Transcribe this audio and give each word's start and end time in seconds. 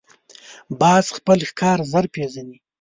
باز 0.79 1.05
خپل 1.17 1.39
ښکار 1.49 1.79
ژر 1.91 2.05
پېژني 2.13 2.57